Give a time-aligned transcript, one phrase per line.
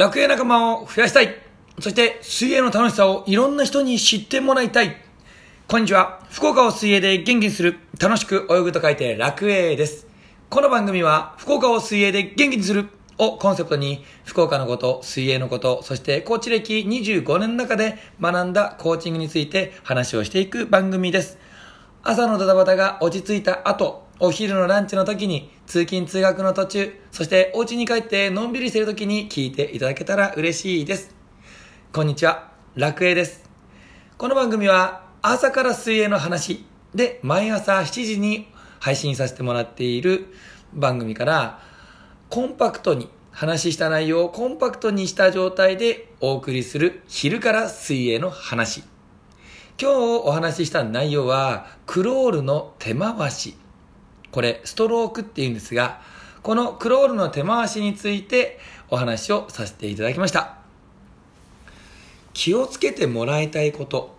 [0.00, 1.34] 楽園仲間を増やしたい。
[1.78, 4.96] そして水泳の楽しさをいろんな人に知ってもらいたい。
[5.68, 6.20] こんにちは。
[6.30, 10.06] 福岡を水泳で元気にする、楽しく泳ぐと書いて楽泳です。
[10.48, 21.36] この番組は福岡を水泳で元気にするをコンセプトに福岡のこと、水泳のこと、そしてコーチ歴25年の中で学んだコーチングについて話をしていく番組です。
[22.02, 31.16] 朝のドタバタが落ち着いた後、お昼のランチの時に、通勤通学の途中、そしてお家に帰ってのんびりしてる時に聞いていただけたら嬉しいです。
[31.90, 33.48] こんにちは、楽栄です。
[34.18, 38.46] この番組は朝から水泳の話で毎朝7時に
[38.78, 40.26] 配信させてもらっている
[40.74, 41.62] 番組から
[42.28, 48.84] コンパクトに話した内容をコンパクトにした状態でお送りする昼から水泳の話。
[49.80, 49.94] 今日
[50.26, 53.56] お話しした内容は、クロールの手回し。
[54.32, 56.00] これ、ストロークって言うんですが、
[56.42, 58.58] このクロールの手回しについて
[58.88, 60.56] お話をさせていただきました。
[62.32, 64.16] 気をつけてもらいたいこと。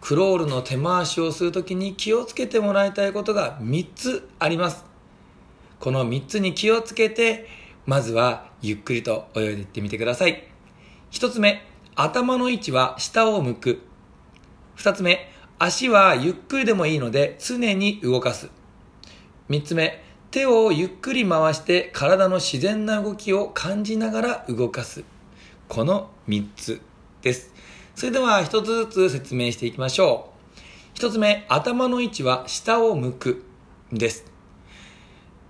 [0.00, 4.84] クロールの手回しをするときに気をつけてもらいたいことが3つあります。
[5.78, 7.46] この3つに気をつけて、
[7.86, 10.44] まずはゆっくりと泳いでいってみてください。
[11.12, 11.62] 1つ目、
[11.94, 13.82] 頭の位置は下を向く。
[14.74, 18.59] 二つ目、足はゆっくりでもいいので常に動かす。
[19.50, 25.02] 三つ目、手をゆっくり回して体の自然な動きを感じながら動かす。
[25.66, 26.80] この三つ
[27.20, 27.52] です。
[27.96, 30.60] それでは一つずつ説明していきましょう。
[30.94, 33.44] 一つ目、頭の位置は下を向く
[33.92, 34.24] です。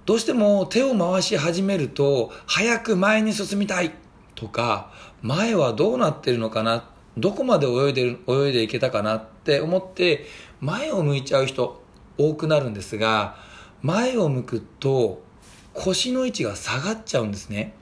[0.06, 3.92] どうしても手を回し始めると早く前に進みたい
[4.34, 6.88] とか前はどうなってるのかな？
[7.18, 9.16] どこまで泳いでる泳いでいけたかな？
[9.16, 10.24] って思って
[10.62, 11.82] 前を向いちゃう人
[12.16, 13.49] 多くなるんですが
[13.82, 15.22] 前を向くと
[15.72, 17.74] 腰の位置が下がっちゃうんですね。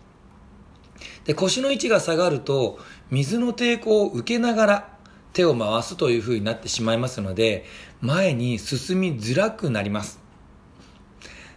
[1.25, 2.79] で腰の位置が下がると
[3.11, 4.99] 水の抵抗を受けながら
[5.33, 7.65] 手を回すというふうになってしまいますので
[8.01, 10.21] 前に進みづらくなります。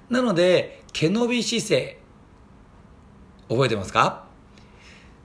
[0.10, 2.00] なので毛伸び姿勢
[3.50, 4.26] 覚えてますか？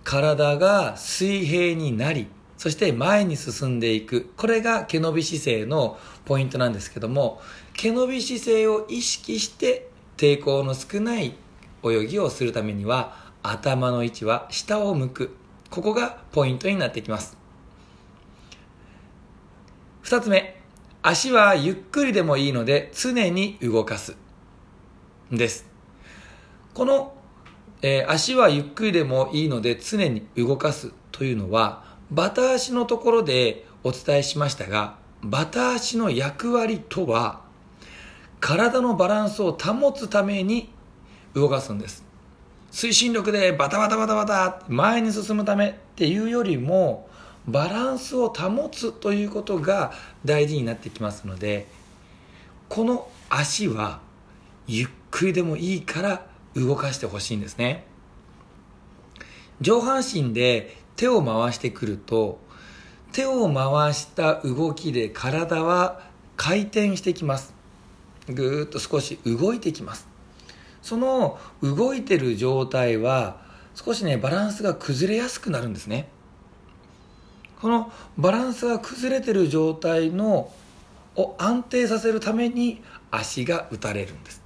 [0.04, 2.28] 体が水平になり
[2.66, 4.32] そして前に進んでいく。
[4.36, 7.40] これが毛伸び姿勢のポイントなんですけども、
[7.74, 11.36] 毛伸び姿勢を意識して抵抗の少ない
[11.84, 15.36] 泳ぎをするためには、頭の位置は下を向く。
[15.70, 17.38] ここがポイントになってきます。
[20.00, 20.60] 二つ目、
[21.02, 24.16] 足はゆっくりでもいいので常に動かす。
[25.30, 25.68] です。
[26.74, 27.14] この、
[27.82, 37.40] えー、足はゆっくりでもいいので常に動かすというのは、バタ足のところでお伝えしましたが、バタ足の役割とは、
[38.40, 40.70] 体のバランスを保つために
[41.34, 42.04] 動かすんです。
[42.70, 47.08] 推進力でバタバタバタバタ前に進むためっていうよりも、
[47.48, 49.92] バランスを保つということが
[50.24, 51.66] 大事になってきますので、
[52.68, 54.00] この足は
[54.66, 57.84] ゆっくりでもいいから動かしてほしいんですね。
[59.60, 62.40] 上半身で手を回してくると
[63.12, 66.00] 手を回した動きで体は
[66.36, 67.54] 回転してきます。
[68.28, 70.08] ぐーっと少し動いてきます。
[70.82, 73.40] その動いてる状態は
[73.74, 76.08] 少しねバランスが崩れやすくなるんですね。
[77.60, 80.52] このバランスが崩れてる状態の
[81.16, 84.42] を安定させるために足が打たれるんです。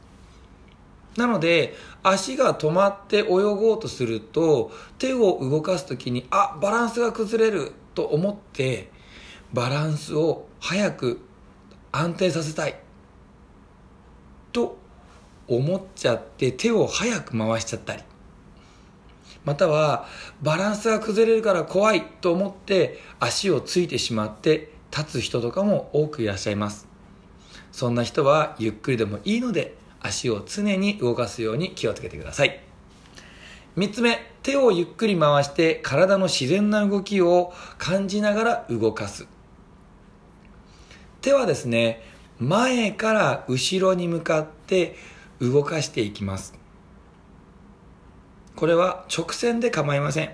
[1.21, 8.91] なので足が止まって泳ごうとすると手を動かす時にあバランスが崩れると思って
[9.53, 11.21] バランスを早く
[11.93, 12.77] 安定させたい
[14.51, 14.79] と
[15.47, 18.03] 思っちゃって手を早く回しちゃったり。
[19.45, 20.07] または
[20.43, 26.89] バランスが崩れるから怖いと思って足をついてしまって立つ人とかも多くいらっしゃいます。
[27.73, 32.61] そんな人はゆっくりでもいいので足を常に動かすように気をつけてください。
[33.77, 39.27] 3つ目、手をゆっくり回して体の自然な動きを感じながら動かす。
[41.21, 42.03] 手はですね、
[42.39, 44.97] 前から後ろに向かって
[45.41, 46.55] 動かしていきます。
[48.57, 50.31] これは直線で構いません。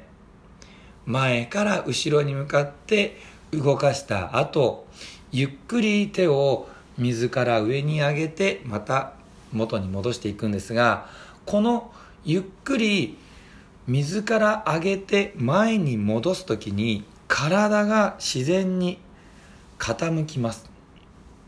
[1.04, 3.16] 前から後ろに向かって
[3.52, 4.86] 動かした後、
[5.32, 6.68] ゆっくり手を
[6.98, 9.12] 水から上に上げてまた
[9.52, 11.08] 元に戻していくんですが
[11.44, 11.92] この
[12.24, 13.18] ゆっくり
[13.86, 18.98] 水から上げて前に戻す時に体が自然に
[19.78, 20.68] 傾きます。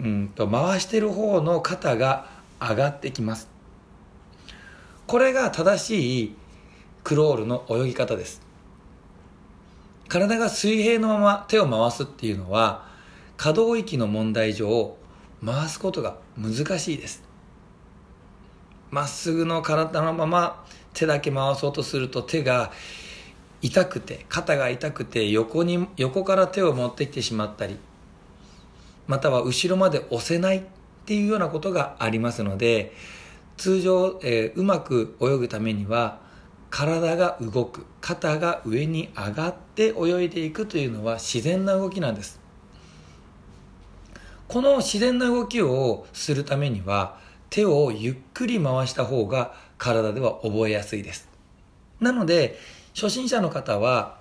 [0.01, 2.29] うんと回してる方の肩が
[2.61, 3.49] 上がってきます。
[5.09, 6.37] これが正しい
[7.03, 8.41] クロールの泳ぎ方です。
[10.09, 12.87] 体が水平のまま手を回すっていうのは
[13.37, 14.97] 可動域の問題上
[15.45, 17.28] 回すことが難しいです。
[18.91, 20.65] まっすぐの体のまま
[20.95, 22.73] 手だけ回そうとすると手が
[23.61, 27.77] 痛くて肩が痛くて横に横から手を持ってきてしまったり
[29.07, 30.63] または後ろまで押せないっ
[31.07, 32.93] ていうようなことがありますので
[33.57, 36.21] 通常、えー、うまく泳ぐためには
[36.71, 42.41] 体が動く肩が上に上がって泳いでいくというのは自然な動きなんです。
[44.49, 47.19] この自然な動きをするためには
[47.51, 51.29] 手をゆっくり回した方が体では覚えやすいです。
[52.01, 52.59] なので
[52.95, 54.21] 初心者の方は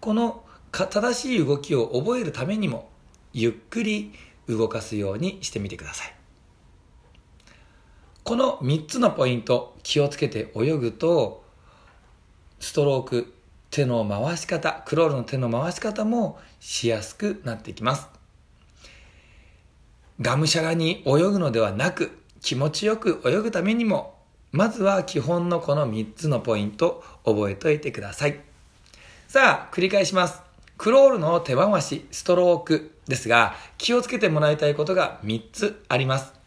[0.00, 2.88] この正しい動きを覚えるためにも
[3.32, 4.12] ゆっくり
[4.48, 6.14] 動かすようにしてみてください。
[8.22, 11.44] この3つのポイント気をつけて泳ぐと
[12.60, 13.34] ストローク
[13.70, 18.19] 手の回し方クロールの手の回し方もしやすくなってきます。
[20.20, 24.18] がむしゃらに泳ぐのではなく気持ちよく泳ぐためにも
[24.52, 28.40] まずは基本のこの3つのポイント覚えておいてください
[29.28, 30.42] さあ繰り返します
[30.76, 36.40] クロールの手回しストロークですが気をつけてもらいたいことが3つあります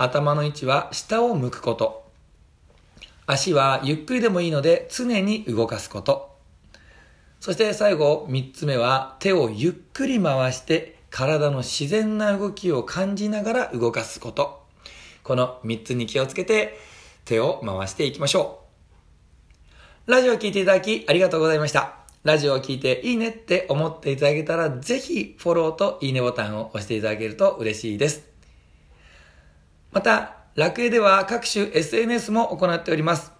[0.00, 2.08] 頭の位置は下を向くこと。
[3.26, 6.36] 足はゆっくりでもいいので常に動かすこと。
[7.40, 14.62] そして最後、三つ目は手をゆっくり回して体の自然な動きを感じながら動かすこと。
[15.22, 16.78] この三つに気をつけて
[17.24, 18.60] 手を回していきましょ
[20.06, 20.10] う。
[20.10, 21.96] ラジオを聴いていただきありがとうございました。
[22.24, 28.26] ラジオを聴いていいねって思っていただけたらぜひフォローといいねボタンを押していただけると嬉しいです。
[29.92, 33.32] また、楽園では各種 SNS も行っております。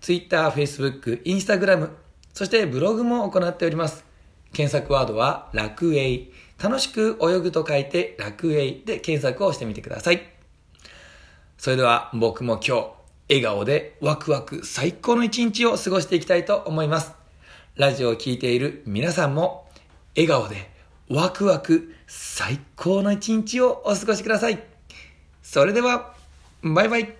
[0.00, 1.90] Twitter、Facebook、Instagram、
[2.32, 4.07] そしてブログも行っております。
[4.52, 6.28] 検索ワードは楽園。
[6.60, 10.22] 楽しく泳ぐと書いて楽園で検索をしてみてください。
[11.56, 12.86] それでは僕も今日、
[13.28, 17.12] 笑顔でワクワク最高の一日を過ごしていきたいと思います。
[17.76, 19.68] ラジオを聴いている皆さんも
[20.16, 20.70] 笑顔で
[21.08, 24.62] ワクワク最高の一日をお過ごしください。
[25.42, 26.14] それでは、
[26.62, 27.17] バイバイ。